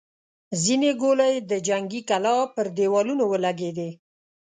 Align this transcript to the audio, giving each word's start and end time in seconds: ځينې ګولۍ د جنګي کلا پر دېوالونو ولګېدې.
ځينې 0.63 0.91
ګولۍ 1.01 1.35
د 1.49 1.51
جنګي 1.67 2.01
کلا 2.09 2.35
پر 2.55 2.65
دېوالونو 2.77 3.23
ولګېدې. 3.27 3.89